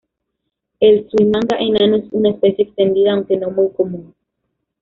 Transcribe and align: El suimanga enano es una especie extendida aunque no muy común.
El 0.79 1.07
suimanga 1.11 1.57
enano 1.59 1.97
es 1.97 2.05
una 2.09 2.31
especie 2.31 2.65
extendida 2.65 3.13
aunque 3.13 3.37
no 3.37 3.51
muy 3.51 3.69
común. 3.69 4.15